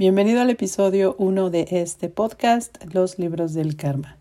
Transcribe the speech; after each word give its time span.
Bienvenido 0.00 0.40
al 0.40 0.48
episodio 0.48 1.14
1 1.18 1.50
de 1.50 1.66
este 1.72 2.08
podcast, 2.08 2.82
Los 2.90 3.18
libros 3.18 3.52
del 3.52 3.76
karma. 3.76 4.16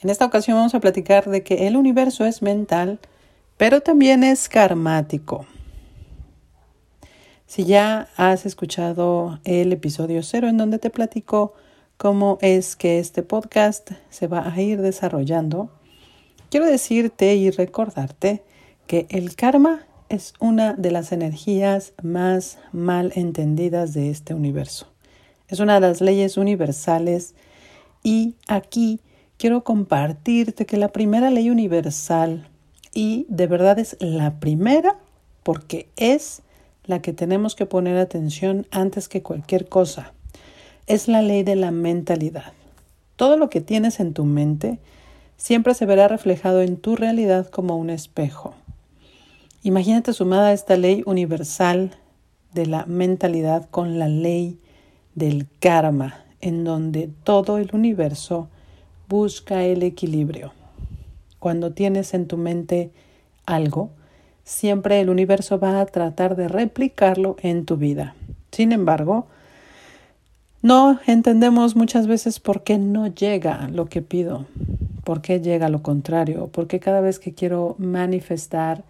En 0.00 0.08
esta 0.08 0.24
ocasión 0.24 0.56
vamos 0.56 0.76
a 0.76 0.78
platicar 0.78 1.28
de 1.28 1.42
que 1.42 1.66
el 1.66 1.76
universo 1.76 2.24
es 2.24 2.42
mental, 2.42 3.00
pero 3.56 3.80
también 3.80 4.22
es 4.22 4.48
karmático. 4.48 5.46
Si 7.44 7.64
ya 7.64 8.06
has 8.16 8.46
escuchado 8.46 9.40
el 9.42 9.72
episodio 9.72 10.22
0 10.22 10.46
en 10.46 10.58
donde 10.58 10.78
te 10.78 10.90
platico 10.90 11.54
cómo 11.96 12.38
es 12.40 12.76
que 12.76 13.00
este 13.00 13.24
podcast 13.24 13.90
se 14.10 14.28
va 14.28 14.48
a 14.48 14.60
ir 14.60 14.80
desarrollando, 14.80 15.70
quiero 16.52 16.66
decirte 16.66 17.34
y 17.34 17.50
recordarte 17.50 18.44
que 18.86 19.08
el 19.10 19.34
karma 19.34 19.88
es 20.14 20.32
una 20.38 20.74
de 20.74 20.92
las 20.92 21.10
energías 21.10 21.92
más 22.02 22.58
mal 22.72 23.12
entendidas 23.16 23.94
de 23.94 24.10
este 24.10 24.32
universo. 24.32 24.86
Es 25.48 25.58
una 25.58 25.74
de 25.74 25.80
las 25.80 26.00
leyes 26.00 26.36
universales 26.36 27.34
y 28.04 28.36
aquí 28.46 29.00
quiero 29.38 29.64
compartirte 29.64 30.66
que 30.66 30.76
la 30.76 30.88
primera 30.88 31.30
ley 31.30 31.50
universal, 31.50 32.46
y 32.92 33.26
de 33.28 33.48
verdad 33.48 33.80
es 33.80 33.96
la 33.98 34.38
primera 34.38 34.96
porque 35.42 35.88
es 35.96 36.42
la 36.84 37.02
que 37.02 37.12
tenemos 37.12 37.56
que 37.56 37.66
poner 37.66 37.96
atención 37.96 38.66
antes 38.70 39.08
que 39.08 39.22
cualquier 39.22 39.68
cosa, 39.68 40.12
es 40.86 41.08
la 41.08 41.22
ley 41.22 41.42
de 41.42 41.56
la 41.56 41.72
mentalidad. 41.72 42.52
Todo 43.16 43.36
lo 43.36 43.50
que 43.50 43.60
tienes 43.60 43.98
en 43.98 44.14
tu 44.14 44.24
mente 44.24 44.78
siempre 45.36 45.74
se 45.74 45.86
verá 45.86 46.06
reflejado 46.06 46.62
en 46.62 46.76
tu 46.76 46.94
realidad 46.94 47.48
como 47.48 47.76
un 47.76 47.90
espejo. 47.90 48.54
Imagínate 49.66 50.12
sumada 50.12 50.52
esta 50.52 50.76
ley 50.76 51.02
universal 51.06 51.92
de 52.52 52.66
la 52.66 52.84
mentalidad 52.84 53.66
con 53.70 53.98
la 53.98 54.08
ley 54.08 54.58
del 55.14 55.46
karma, 55.58 56.22
en 56.42 56.64
donde 56.64 57.08
todo 57.24 57.56
el 57.56 57.70
universo 57.72 58.48
busca 59.08 59.64
el 59.64 59.82
equilibrio. 59.82 60.52
Cuando 61.38 61.72
tienes 61.72 62.12
en 62.12 62.26
tu 62.26 62.36
mente 62.36 62.90
algo, 63.46 63.88
siempre 64.44 65.00
el 65.00 65.08
universo 65.08 65.58
va 65.58 65.80
a 65.80 65.86
tratar 65.86 66.36
de 66.36 66.48
replicarlo 66.48 67.36
en 67.40 67.64
tu 67.64 67.78
vida. 67.78 68.14
Sin 68.52 68.70
embargo, 68.70 69.28
no 70.60 71.00
entendemos 71.06 71.74
muchas 71.74 72.06
veces 72.06 72.38
por 72.38 72.64
qué 72.64 72.76
no 72.76 73.06
llega 73.06 73.66
lo 73.72 73.86
que 73.86 74.02
pido, 74.02 74.44
por 75.04 75.22
qué 75.22 75.40
llega 75.40 75.70
lo 75.70 75.82
contrario, 75.82 76.48
por 76.48 76.66
qué 76.66 76.80
cada 76.80 77.00
vez 77.00 77.18
que 77.18 77.32
quiero 77.32 77.76
manifestar 77.78 78.84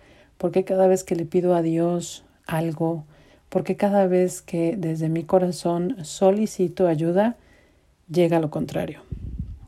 porque 0.45 0.63
cada 0.63 0.89
vez 0.89 1.05
que 1.05 1.17
le 1.17 1.25
pido 1.25 1.55
a 1.55 1.63
Dios 1.63 2.23
algo, 2.47 3.07
porque 3.49 3.77
cada 3.77 4.07
vez 4.07 4.43
que 4.43 4.77
desde 4.77 5.09
mi 5.09 5.25
corazón 5.25 6.05
solicito 6.05 6.87
ayuda, 6.87 7.39
llega 8.11 8.41
lo 8.41 8.51
contrario. 8.51 9.01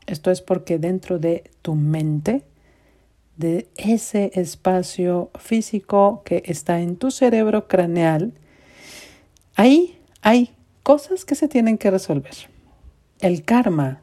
Esto 0.05 0.29
es 0.29 0.41
porque 0.41 0.77
dentro 0.77 1.17
de 1.17 1.49
tu 1.63 1.73
mente, 1.73 2.43
de 3.37 3.67
ese 3.75 4.29
espacio 4.35 5.31
físico 5.39 6.21
que 6.23 6.43
está 6.45 6.79
en 6.79 6.95
tu 6.95 7.09
cerebro 7.09 7.67
craneal, 7.67 8.33
ahí 9.55 9.97
hay 10.21 10.51
cosas 10.83 11.25
que 11.25 11.33
se 11.33 11.47
tienen 11.47 11.79
que 11.79 11.89
resolver. 11.89 12.35
El 13.19 13.43
karma, 13.43 14.01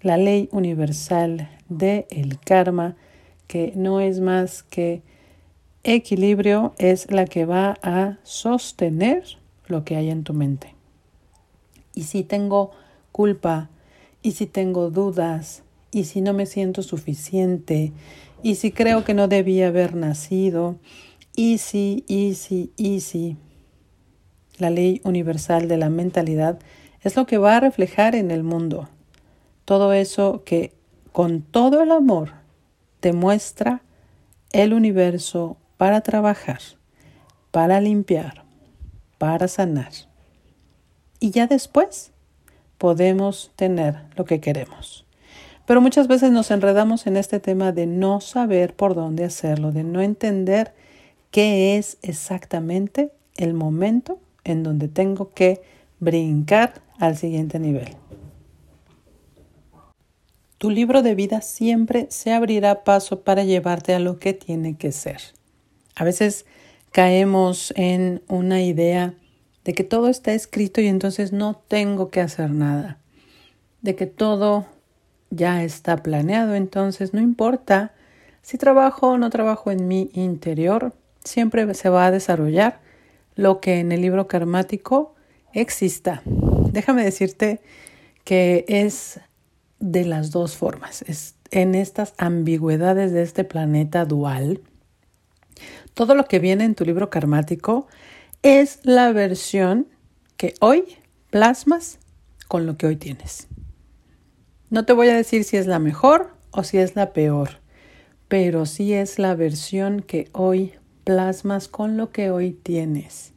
la 0.00 0.16
ley 0.16 0.48
universal 0.52 1.50
del 1.68 2.06
el 2.10 2.38
karma, 2.38 2.94
que 3.48 3.72
no 3.74 4.00
es 4.00 4.20
más 4.20 4.62
que 4.62 5.02
equilibrio 5.84 6.74
es 6.78 7.10
la 7.10 7.26
que 7.26 7.44
va 7.44 7.78
a 7.82 8.18
sostener 8.22 9.24
lo 9.66 9.84
que 9.84 9.96
hay 9.96 10.10
en 10.10 10.24
tu 10.24 10.32
mente. 10.32 10.74
Y 11.94 12.04
si 12.04 12.24
tengo 12.24 12.72
culpa, 13.12 13.70
y 14.22 14.32
si 14.32 14.46
tengo 14.46 14.90
dudas, 14.90 15.62
y 15.92 16.04
si 16.04 16.20
no 16.20 16.32
me 16.32 16.46
siento 16.46 16.82
suficiente, 16.82 17.92
y 18.42 18.56
si 18.56 18.72
creo 18.72 19.04
que 19.04 19.14
no 19.14 19.28
debía 19.28 19.68
haber 19.68 19.94
nacido, 19.94 20.76
y 21.36 21.58
si, 21.58 22.04
y 22.08 22.34
si, 22.34 22.72
y 22.76 23.00
si, 23.00 23.36
la 24.58 24.70
ley 24.70 25.00
universal 25.04 25.68
de 25.68 25.76
la 25.76 25.90
mentalidad 25.90 26.58
es 27.02 27.16
lo 27.16 27.26
que 27.26 27.38
va 27.38 27.56
a 27.56 27.60
reflejar 27.60 28.14
en 28.14 28.30
el 28.30 28.42
mundo. 28.42 28.88
Todo 29.64 29.92
eso 29.92 30.42
que 30.44 30.72
con 31.12 31.42
todo 31.42 31.82
el 31.82 31.90
amor 31.90 32.32
te 33.00 33.12
muestra 33.12 33.82
el 34.52 34.72
universo 34.72 35.56
para 35.76 36.00
trabajar, 36.00 36.60
para 37.50 37.80
limpiar, 37.80 38.44
para 39.18 39.48
sanar. 39.48 39.92
Y 41.20 41.30
ya 41.30 41.46
después 41.46 42.12
podemos 42.78 43.50
tener 43.56 44.02
lo 44.16 44.24
que 44.24 44.40
queremos. 44.40 45.06
Pero 45.66 45.80
muchas 45.80 46.08
veces 46.08 46.30
nos 46.30 46.50
enredamos 46.50 47.06
en 47.06 47.16
este 47.16 47.40
tema 47.40 47.72
de 47.72 47.86
no 47.86 48.20
saber 48.20 48.74
por 48.74 48.94
dónde 48.94 49.24
hacerlo, 49.24 49.72
de 49.72 49.84
no 49.84 50.02
entender 50.02 50.74
qué 51.30 51.78
es 51.78 51.96
exactamente 52.02 53.10
el 53.36 53.54
momento 53.54 54.18
en 54.44 54.62
donde 54.62 54.88
tengo 54.88 55.32
que 55.32 55.62
brincar 56.00 56.82
al 56.98 57.16
siguiente 57.16 57.58
nivel. 57.58 57.96
Tu 60.58 60.70
libro 60.70 61.02
de 61.02 61.14
vida 61.14 61.40
siempre 61.40 62.06
se 62.10 62.32
abrirá 62.32 62.84
paso 62.84 63.20
para 63.22 63.44
llevarte 63.44 63.94
a 63.94 63.98
lo 63.98 64.18
que 64.18 64.34
tiene 64.34 64.76
que 64.76 64.92
ser. 64.92 65.20
A 65.94 66.04
veces 66.04 66.46
caemos 66.92 67.72
en 67.76 68.22
una 68.28 68.62
idea 68.62 69.14
de 69.64 69.72
que 69.72 69.84
todo 69.84 70.08
está 70.08 70.32
escrito 70.32 70.80
y 70.80 70.86
entonces 70.86 71.32
no 71.32 71.56
tengo 71.68 72.10
que 72.10 72.20
hacer 72.20 72.50
nada, 72.50 72.98
de 73.82 73.96
que 73.96 74.06
todo 74.06 74.66
ya 75.30 75.64
está 75.64 75.96
planeado, 76.02 76.54
entonces 76.54 77.14
no 77.14 77.20
importa 77.20 77.92
si 78.42 78.58
trabajo 78.58 79.08
o 79.08 79.18
no 79.18 79.30
trabajo 79.30 79.70
en 79.70 79.88
mi 79.88 80.10
interior, 80.12 80.92
siempre 81.24 81.72
se 81.74 81.88
va 81.88 82.06
a 82.06 82.10
desarrollar 82.10 82.80
lo 83.34 83.60
que 83.60 83.80
en 83.80 83.90
el 83.90 84.02
libro 84.02 84.28
karmático 84.28 85.14
exista. 85.54 86.22
Déjame 86.70 87.04
decirte 87.04 87.60
que 88.22 88.64
es 88.68 89.20
de 89.80 90.04
las 90.04 90.30
dos 90.30 90.56
formas, 90.56 91.02
es 91.02 91.36
en 91.50 91.74
estas 91.74 92.14
ambigüedades 92.18 93.12
de 93.12 93.22
este 93.22 93.44
planeta 93.44 94.04
dual, 94.04 94.60
todo 95.94 96.14
lo 96.14 96.26
que 96.26 96.38
viene 96.38 96.64
en 96.64 96.74
tu 96.74 96.84
libro 96.84 97.10
karmático 97.10 97.86
es 98.42 98.80
la 98.82 99.12
versión 99.12 99.88
que 100.36 100.54
hoy 100.60 100.84
plasmas 101.30 101.98
con 102.48 102.66
lo 102.66 102.76
que 102.76 102.86
hoy 102.86 102.96
tienes. 102.96 103.48
No 104.70 104.84
te 104.84 104.92
voy 104.92 105.08
a 105.08 105.16
decir 105.16 105.44
si 105.44 105.56
es 105.56 105.66
la 105.66 105.78
mejor 105.78 106.30
o 106.50 106.64
si 106.64 106.78
es 106.78 106.96
la 106.96 107.12
peor, 107.12 107.60
pero 108.28 108.66
sí 108.66 108.92
es 108.92 109.18
la 109.18 109.34
versión 109.34 110.00
que 110.00 110.28
hoy 110.32 110.72
plasmas 111.04 111.68
con 111.68 111.96
lo 111.96 112.10
que 112.10 112.30
hoy 112.30 112.52
tienes. 112.52 113.32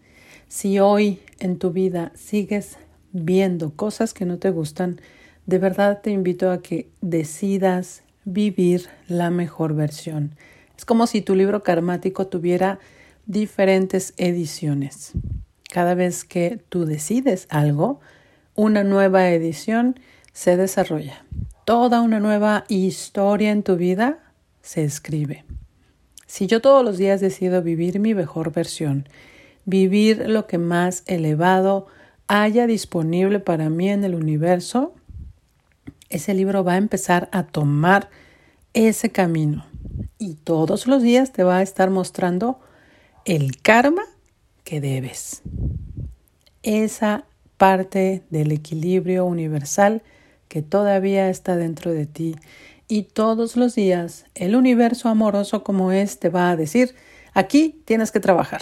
Si 0.47 0.79
hoy 0.79 1.21
en 1.39 1.59
tu 1.59 1.71
vida 1.71 2.11
sigues 2.15 2.77
viendo 3.11 3.75
cosas 3.75 4.13
que 4.13 4.25
no 4.25 4.37
te 4.37 4.49
gustan, 4.49 4.99
de 5.45 5.59
verdad 5.59 6.01
te 6.01 6.11
invito 6.11 6.51
a 6.51 6.61
que 6.61 6.89
decidas 7.01 8.03
vivir 8.25 8.87
la 9.07 9.29
mejor 9.29 9.73
versión. 9.73 10.35
Es 10.77 10.85
como 10.85 11.07
si 11.07 11.21
tu 11.21 11.35
libro 11.35 11.63
karmático 11.63 12.27
tuviera 12.27 12.79
diferentes 13.25 14.13
ediciones. 14.17 15.13
Cada 15.69 15.95
vez 15.95 16.23
que 16.23 16.61
tú 16.69 16.85
decides 16.85 17.47
algo, 17.49 17.99
una 18.55 18.83
nueva 18.83 19.29
edición 19.29 19.99
se 20.31 20.55
desarrolla. 20.55 21.25
Toda 21.65 22.01
una 22.01 22.19
nueva 22.19 22.63
historia 22.69 23.51
en 23.51 23.63
tu 23.63 23.75
vida 23.75 24.19
se 24.61 24.83
escribe. 24.83 25.43
Si 26.27 26.47
yo 26.47 26.61
todos 26.61 26.83
los 26.85 26.97
días 26.97 27.21
decido 27.21 27.61
vivir 27.61 27.99
mi 27.99 28.13
mejor 28.13 28.51
versión, 28.53 29.09
vivir 29.65 30.29
lo 30.29 30.45
que 30.45 30.57
más 30.57 31.03
elevado 31.07 31.87
haya 32.27 32.67
disponible 32.67 33.39
para 33.39 33.69
mí 33.69 33.89
en 33.89 34.03
el 34.03 34.15
universo, 34.15 34.93
ese 36.09 36.33
libro 36.33 36.63
va 36.63 36.73
a 36.73 36.77
empezar 36.77 37.29
a 37.31 37.43
tomar 37.43 38.09
ese 38.77 39.09
camino 39.09 39.65
y 40.19 40.35
todos 40.35 40.85
los 40.85 41.01
días 41.01 41.31
te 41.31 41.43
va 41.43 41.57
a 41.57 41.61
estar 41.63 41.89
mostrando 41.89 42.59
el 43.25 43.59
karma 43.59 44.03
que 44.63 44.79
debes. 44.79 45.41
Esa 46.61 47.25
parte 47.57 48.21
del 48.29 48.51
equilibrio 48.51 49.25
universal 49.25 50.03
que 50.47 50.61
todavía 50.61 51.27
está 51.29 51.55
dentro 51.55 51.91
de 51.91 52.05
ti 52.05 52.35
y 52.87 53.03
todos 53.03 53.57
los 53.57 53.73
días 53.73 54.25
el 54.35 54.55
universo 54.55 55.09
amoroso 55.09 55.63
como 55.63 55.91
es 55.91 56.19
te 56.19 56.29
va 56.29 56.51
a 56.51 56.55
decir, 56.55 56.93
aquí 57.33 57.81
tienes 57.85 58.11
que 58.11 58.19
trabajar. 58.19 58.61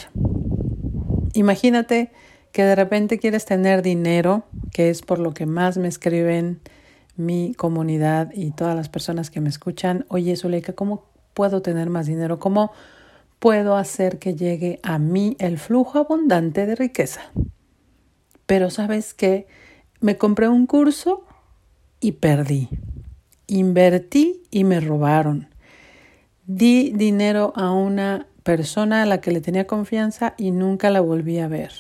Imagínate 1.34 2.12
que 2.54 2.64
de 2.64 2.76
repente 2.76 3.20
quieres 3.20 3.44
tener 3.44 3.82
dinero, 3.82 4.46
que 4.72 4.90
es 4.90 5.02
por 5.02 5.20
lo 5.20 5.34
que 5.34 5.46
más 5.46 5.78
me 5.78 5.90
escriben 5.90 6.62
mi 7.18 7.54
comunidad 7.54 8.32
y 8.34 8.52
todas 8.52 8.76
las 8.76 8.90
personas 8.90 9.30
que 9.30 9.42
me 9.42 9.50
escuchan, 9.50 10.06
oye 10.10 10.36
Zuleika, 10.36 10.74
¿cómo 10.74 11.06
puedo 11.34 11.62
tener 11.62 11.90
más 11.90 12.08
dinero? 12.08 12.40
¿Cómo 12.40 12.72
puedo 13.40 13.76
hacer 13.76 14.20
que 14.20 14.36
llegue 14.36 14.80
a 14.84 15.00
mí 15.00 15.36
el 15.40 15.58
flujo 15.58 16.00
abundante 16.00 16.66
de 16.66 16.76
riqueza? 16.76 17.22
Pero 18.46 18.70
sabes 18.70 19.14
qué, 19.14 19.48
me 20.02 20.18
compré 20.18 20.48
un 20.48 20.68
curso 20.68 21.26
y 22.00 22.14
perdí. 22.14 22.70
Invertí 23.48 24.44
y 24.52 24.64
me 24.64 24.80
robaron. 24.80 25.50
Di 26.46 26.92
dinero 26.92 27.54
a 27.56 27.72
una 27.72 28.28
persona 28.44 29.02
a 29.02 29.06
la 29.06 29.22
que 29.22 29.32
le 29.32 29.42
tenía 29.42 29.66
confianza 29.66 30.36
y 30.38 30.52
nunca 30.52 30.92
la 30.92 31.02
volví 31.02 31.40
a 31.40 31.48
ver. 31.48 31.72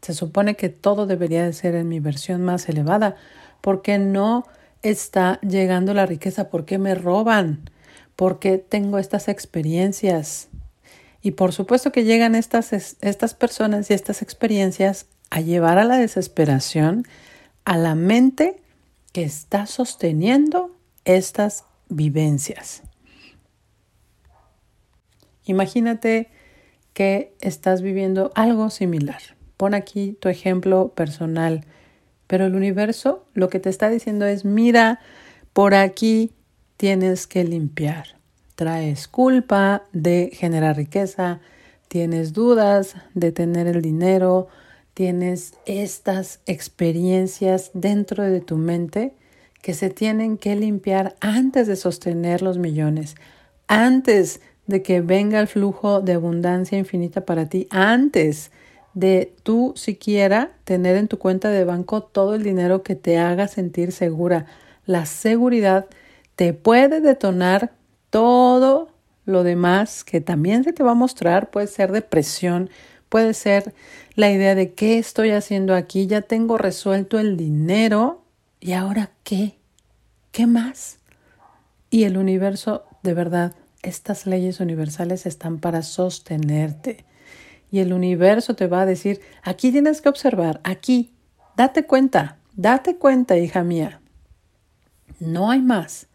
Se 0.00 0.14
supone 0.14 0.54
que 0.54 0.68
todo 0.68 1.06
debería 1.06 1.44
de 1.44 1.52
ser 1.52 1.74
en 1.74 1.88
mi 1.88 1.98
versión 1.98 2.42
más 2.44 2.68
elevada, 2.68 3.16
porque 3.60 3.98
no 3.98 4.46
está 4.82 5.40
llegando 5.40 5.94
la 5.94 6.06
riqueza, 6.06 6.48
porque 6.50 6.78
me 6.78 6.94
roban, 6.94 7.70
porque 8.16 8.58
tengo 8.58 8.98
estas 8.98 9.28
experiencias. 9.28 10.48
Y 11.22 11.32
por 11.32 11.52
supuesto 11.52 11.92
que 11.92 12.04
llegan 12.04 12.34
estas, 12.34 12.72
estas 13.00 13.34
personas 13.34 13.90
y 13.90 13.94
estas 13.94 14.22
experiencias 14.22 15.06
a 15.30 15.40
llevar 15.40 15.78
a 15.78 15.84
la 15.84 15.98
desesperación 15.98 17.04
a 17.64 17.76
la 17.76 17.94
mente 17.94 18.62
que 19.12 19.24
está 19.24 19.66
sosteniendo 19.66 20.74
estas 21.04 21.64
vivencias. 21.88 22.82
Imagínate 25.44 26.30
que 26.94 27.34
estás 27.40 27.82
viviendo 27.82 28.32
algo 28.34 28.70
similar. 28.70 29.20
Pon 29.56 29.74
aquí 29.74 30.16
tu 30.20 30.28
ejemplo 30.28 30.94
personal, 30.94 31.66
pero 32.28 32.46
el 32.46 32.54
universo 32.54 33.26
lo 33.34 33.48
que 33.48 33.58
te 33.58 33.70
está 33.70 33.90
diciendo 33.90 34.24
es, 34.26 34.44
mira, 34.44 35.00
por 35.52 35.74
aquí 35.74 36.30
tienes 36.76 37.26
que 37.26 37.42
limpiar. 37.42 38.16
Traes 38.54 39.08
culpa 39.08 39.82
de 39.92 40.30
generar 40.32 40.76
riqueza, 40.76 41.40
tienes 41.88 42.32
dudas 42.32 42.94
de 43.14 43.32
tener 43.32 43.66
el 43.66 43.82
dinero, 43.82 44.46
tienes 44.94 45.54
estas 45.66 46.40
experiencias 46.46 47.70
dentro 47.74 48.22
de 48.22 48.40
tu 48.40 48.56
mente 48.56 49.14
que 49.62 49.74
se 49.74 49.90
tienen 49.90 50.38
que 50.38 50.54
limpiar 50.54 51.16
antes 51.20 51.66
de 51.66 51.76
sostener 51.76 52.42
los 52.42 52.58
millones, 52.58 53.16
antes 53.66 54.40
de 54.66 54.82
que 54.82 55.00
venga 55.00 55.40
el 55.40 55.48
flujo 55.48 56.00
de 56.00 56.12
abundancia 56.12 56.78
infinita 56.78 57.24
para 57.24 57.48
ti 57.48 57.66
antes 57.70 58.50
de 58.98 59.32
tú 59.44 59.74
siquiera 59.76 60.50
tener 60.64 60.96
en 60.96 61.06
tu 61.06 61.18
cuenta 61.18 61.50
de 61.50 61.64
banco 61.64 62.02
todo 62.02 62.34
el 62.34 62.42
dinero 62.42 62.82
que 62.82 62.96
te 62.96 63.18
haga 63.18 63.46
sentir 63.46 63.92
segura. 63.92 64.46
La 64.86 65.06
seguridad 65.06 65.86
te 66.34 66.52
puede 66.52 67.00
detonar 67.00 67.72
todo 68.10 68.88
lo 69.24 69.44
demás 69.44 70.02
que 70.02 70.20
también 70.20 70.64
se 70.64 70.72
te 70.72 70.82
va 70.82 70.92
a 70.92 70.94
mostrar. 70.94 71.50
Puede 71.50 71.68
ser 71.68 71.92
depresión, 71.92 72.70
puede 73.08 73.34
ser 73.34 73.72
la 74.16 74.32
idea 74.32 74.56
de 74.56 74.72
qué 74.72 74.98
estoy 74.98 75.30
haciendo 75.30 75.74
aquí, 75.74 76.08
ya 76.08 76.22
tengo 76.22 76.58
resuelto 76.58 77.20
el 77.20 77.36
dinero 77.36 78.22
y 78.58 78.72
ahora 78.72 79.12
qué, 79.22 79.54
qué 80.32 80.48
más. 80.48 80.98
Y 81.88 82.02
el 82.02 82.16
universo 82.16 82.84
de 83.04 83.14
verdad 83.14 83.54
estas 83.82 84.26
leyes 84.26 84.58
universales 84.58 85.24
están 85.24 85.58
para 85.58 85.82
sostenerte. 85.82 87.04
Y 87.70 87.80
el 87.80 87.92
universo 87.92 88.54
te 88.54 88.66
va 88.66 88.82
a 88.82 88.86
decir, 88.86 89.20
aquí 89.42 89.70
tienes 89.70 90.00
que 90.00 90.08
observar, 90.08 90.60
aquí, 90.64 91.12
date 91.56 91.84
cuenta, 91.84 92.38
date 92.54 92.96
cuenta, 92.96 93.36
hija 93.36 93.62
mía. 93.62 94.00
No 95.20 95.50
hay 95.50 95.60
más. 95.60 96.06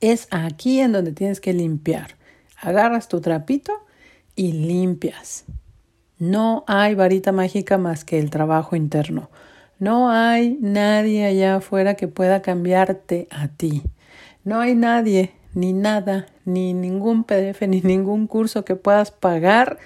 Es 0.00 0.28
aquí 0.30 0.80
en 0.80 0.92
donde 0.92 1.12
tienes 1.12 1.40
que 1.40 1.52
limpiar. 1.52 2.16
Agarras 2.60 3.08
tu 3.08 3.20
trapito 3.20 3.72
y 4.36 4.52
limpias. 4.52 5.44
No 6.18 6.64
hay 6.68 6.94
varita 6.94 7.32
mágica 7.32 7.78
más 7.78 8.04
que 8.04 8.18
el 8.18 8.30
trabajo 8.30 8.76
interno. 8.76 9.30
No 9.78 10.10
hay 10.10 10.56
nadie 10.60 11.24
allá 11.24 11.56
afuera 11.56 11.94
que 11.94 12.06
pueda 12.06 12.42
cambiarte 12.42 13.26
a 13.30 13.48
ti. 13.48 13.82
No 14.44 14.60
hay 14.60 14.76
nadie 14.76 15.32
ni 15.54 15.72
nada, 15.72 16.26
ni 16.44 16.74
ningún 16.74 17.24
PDF, 17.24 17.62
ni 17.62 17.80
ningún 17.80 18.26
curso 18.26 18.64
que 18.64 18.76
puedas 18.76 19.10
pagar 19.10 19.78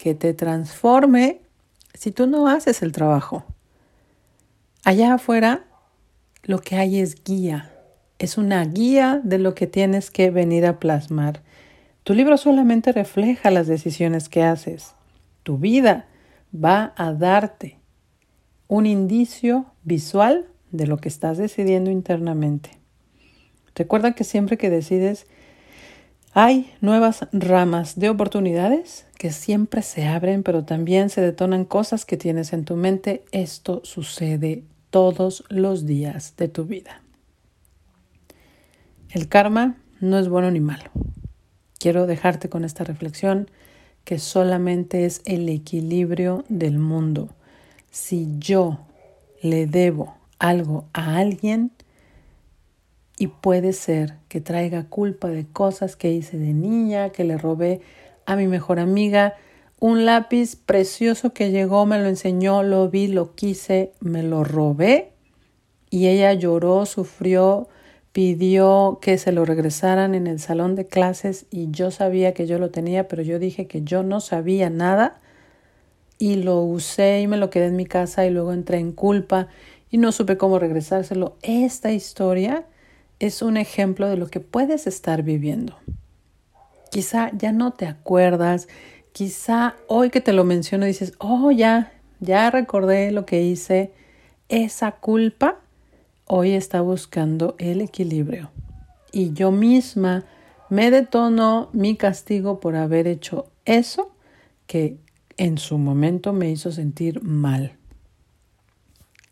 que 0.00 0.14
te 0.14 0.32
transforme 0.32 1.42
si 1.92 2.10
tú 2.10 2.26
no 2.26 2.48
haces 2.48 2.80
el 2.80 2.90
trabajo. 2.90 3.44
Allá 4.82 5.12
afuera 5.12 5.66
lo 6.42 6.60
que 6.60 6.76
hay 6.76 7.00
es 7.00 7.22
guía, 7.22 7.70
es 8.18 8.38
una 8.38 8.64
guía 8.64 9.20
de 9.22 9.38
lo 9.38 9.54
que 9.54 9.66
tienes 9.66 10.10
que 10.10 10.30
venir 10.30 10.64
a 10.64 10.78
plasmar. 10.78 11.42
Tu 12.02 12.14
libro 12.14 12.38
solamente 12.38 12.92
refleja 12.92 13.50
las 13.50 13.66
decisiones 13.66 14.30
que 14.30 14.42
haces. 14.42 14.94
Tu 15.42 15.58
vida 15.58 16.06
va 16.52 16.94
a 16.96 17.12
darte 17.12 17.78
un 18.68 18.86
indicio 18.86 19.66
visual 19.82 20.48
de 20.70 20.86
lo 20.86 20.96
que 20.96 21.10
estás 21.10 21.36
decidiendo 21.36 21.90
internamente. 21.90 22.70
Recuerda 23.74 24.14
que 24.14 24.24
siempre 24.24 24.56
que 24.56 24.70
decides 24.70 25.26
hay 26.32 26.72
nuevas 26.80 27.26
ramas 27.32 27.98
de 27.98 28.08
oportunidades 28.08 29.06
que 29.18 29.32
siempre 29.32 29.82
se 29.82 30.06
abren, 30.06 30.42
pero 30.42 30.64
también 30.64 31.10
se 31.10 31.20
detonan 31.20 31.64
cosas 31.64 32.04
que 32.04 32.16
tienes 32.16 32.52
en 32.52 32.64
tu 32.64 32.76
mente. 32.76 33.24
Esto 33.32 33.80
sucede 33.84 34.62
todos 34.90 35.44
los 35.48 35.86
días 35.86 36.34
de 36.36 36.48
tu 36.48 36.64
vida. 36.66 37.02
El 39.10 39.28
karma 39.28 39.76
no 40.00 40.18
es 40.18 40.28
bueno 40.28 40.50
ni 40.52 40.60
malo. 40.60 40.90
Quiero 41.80 42.06
dejarte 42.06 42.48
con 42.48 42.64
esta 42.64 42.84
reflexión 42.84 43.50
que 44.04 44.18
solamente 44.18 45.06
es 45.06 45.22
el 45.24 45.48
equilibrio 45.48 46.44
del 46.48 46.78
mundo. 46.78 47.30
Si 47.90 48.28
yo 48.38 48.86
le 49.42 49.66
debo 49.66 50.14
algo 50.38 50.86
a 50.92 51.16
alguien, 51.16 51.72
y 53.20 53.26
puede 53.26 53.74
ser 53.74 54.14
que 54.28 54.40
traiga 54.40 54.86
culpa 54.88 55.28
de 55.28 55.44
cosas 55.44 55.94
que 55.94 56.10
hice 56.10 56.38
de 56.38 56.54
niña, 56.54 57.10
que 57.10 57.22
le 57.22 57.36
robé 57.36 57.82
a 58.24 58.34
mi 58.34 58.46
mejor 58.46 58.78
amiga, 58.80 59.34
un 59.78 60.06
lápiz 60.06 60.56
precioso 60.56 61.34
que 61.34 61.50
llegó, 61.50 61.84
me 61.84 61.98
lo 61.98 62.08
enseñó, 62.08 62.62
lo 62.62 62.88
vi, 62.88 63.08
lo 63.08 63.34
quise, 63.34 63.92
me 64.00 64.22
lo 64.22 64.42
robé. 64.42 65.12
Y 65.90 66.06
ella 66.06 66.32
lloró, 66.32 66.86
sufrió, 66.86 67.68
pidió 68.12 69.00
que 69.02 69.18
se 69.18 69.32
lo 69.32 69.44
regresaran 69.44 70.14
en 70.14 70.26
el 70.26 70.40
salón 70.40 70.74
de 70.74 70.86
clases 70.86 71.44
y 71.50 71.70
yo 71.70 71.90
sabía 71.90 72.32
que 72.32 72.46
yo 72.46 72.58
lo 72.58 72.70
tenía, 72.70 73.06
pero 73.06 73.20
yo 73.20 73.38
dije 73.38 73.66
que 73.66 73.82
yo 73.82 74.02
no 74.02 74.20
sabía 74.20 74.70
nada. 74.70 75.20
Y 76.16 76.36
lo 76.36 76.62
usé 76.62 77.20
y 77.20 77.26
me 77.26 77.36
lo 77.36 77.50
quedé 77.50 77.66
en 77.66 77.76
mi 77.76 77.84
casa 77.84 78.24
y 78.24 78.30
luego 78.30 78.54
entré 78.54 78.78
en 78.78 78.92
culpa 78.92 79.48
y 79.90 79.98
no 79.98 80.10
supe 80.10 80.38
cómo 80.38 80.58
regresárselo. 80.58 81.36
Esta 81.42 81.92
historia 81.92 82.64
es 83.20 83.42
un 83.42 83.56
ejemplo 83.58 84.08
de 84.08 84.16
lo 84.16 84.26
que 84.26 84.40
puedes 84.40 84.86
estar 84.86 85.22
viviendo. 85.22 85.76
Quizá 86.90 87.30
ya 87.36 87.52
no 87.52 87.72
te 87.72 87.86
acuerdas, 87.86 88.66
quizá 89.12 89.76
hoy 89.86 90.10
que 90.10 90.20
te 90.20 90.32
lo 90.32 90.44
menciono 90.44 90.86
dices, 90.86 91.12
oh, 91.18 91.52
ya, 91.52 91.92
ya 92.18 92.50
recordé 92.50 93.12
lo 93.12 93.26
que 93.26 93.42
hice. 93.42 93.92
Esa 94.48 94.92
culpa 94.92 95.60
hoy 96.26 96.52
está 96.52 96.80
buscando 96.80 97.54
el 97.58 97.82
equilibrio. 97.82 98.50
Y 99.12 99.32
yo 99.34 99.52
misma 99.52 100.24
me 100.70 100.90
detono 100.90 101.68
mi 101.72 101.96
castigo 101.96 102.58
por 102.58 102.74
haber 102.74 103.06
hecho 103.06 103.50
eso 103.64 104.12
que 104.66 104.96
en 105.36 105.58
su 105.58 105.78
momento 105.78 106.32
me 106.32 106.50
hizo 106.50 106.72
sentir 106.72 107.22
mal. 107.22 107.76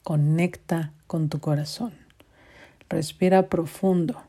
Conecta 0.03 0.93
con 1.07 1.29
tu 1.29 1.41
corazón. 1.41 2.08
Respira 2.89 3.49
profundo 3.49 4.23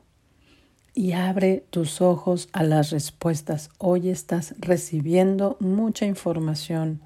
y 0.94 1.12
abre 1.12 1.64
tus 1.70 2.00
ojos 2.02 2.48
a 2.52 2.62
las 2.62 2.90
respuestas. 2.90 3.70
Hoy 3.78 4.10
estás 4.10 4.54
recibiendo 4.58 5.56
mucha 5.60 6.04
información. 6.04 7.00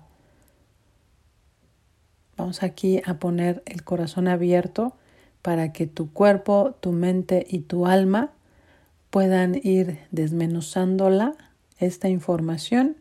Vamos 2.36 2.64
aquí 2.64 3.00
a 3.06 3.14
poner 3.14 3.62
el 3.66 3.84
corazón 3.84 4.26
abierto 4.26 4.96
para 5.42 5.72
que 5.72 5.86
tu 5.86 6.12
cuerpo, 6.12 6.74
tu 6.80 6.90
mente 6.90 7.46
y 7.48 7.60
tu 7.60 7.86
alma 7.86 8.32
puedan 9.10 9.54
ir 9.54 10.00
desmenuzándola, 10.10 11.34
esta 11.78 12.08
información, 12.08 12.96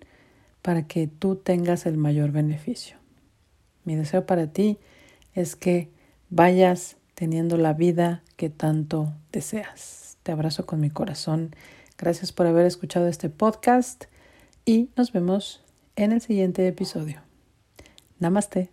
para 0.61 0.85
que 0.85 1.07
tú 1.07 1.35
tengas 1.37 1.87
el 1.87 1.97
mayor 1.97 2.31
beneficio. 2.31 2.97
Mi 3.83 3.95
deseo 3.95 4.25
para 4.25 4.47
ti 4.47 4.77
es 5.33 5.55
que 5.55 5.89
vayas 6.29 6.97
teniendo 7.15 7.57
la 7.57 7.73
vida 7.73 8.23
que 8.35 8.49
tanto 8.49 9.13
deseas. 9.31 10.17
Te 10.23 10.31
abrazo 10.31 10.65
con 10.65 10.79
mi 10.79 10.89
corazón. 10.89 11.55
Gracias 11.97 12.31
por 12.31 12.47
haber 12.47 12.65
escuchado 12.65 13.07
este 13.07 13.29
podcast 13.29 14.05
y 14.65 14.89
nos 14.95 15.11
vemos 15.11 15.63
en 15.95 16.11
el 16.11 16.21
siguiente 16.21 16.67
episodio. 16.67 17.21
Namaste. 18.19 18.72